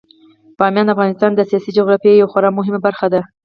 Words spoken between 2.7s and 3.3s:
برخه ده.